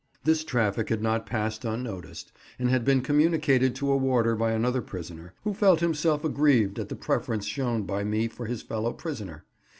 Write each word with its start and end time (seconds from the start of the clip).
This 0.23 0.43
traffic 0.43 0.89
had 0.89 1.03
not 1.03 1.27
passed 1.27 1.63
unnoticed, 1.63 2.31
and 2.57 2.71
had 2.71 2.83
been 2.83 3.01
communicated 3.01 3.75
to 3.75 3.91
a 3.91 3.95
warder 3.97 4.35
by 4.35 4.51
another 4.51 4.81
prisoner, 4.81 5.35
who 5.43 5.53
felt 5.53 5.79
himself 5.79 6.23
aggrieved 6.25 6.79
at 6.79 6.89
the 6.89 6.95
preference 6.95 7.45
shown 7.45 7.83
by 7.83 8.03
me 8.03 8.27
for 8.27 8.47
his 8.47 8.63
fellow 8.63 8.93
prisoner. 8.93 9.45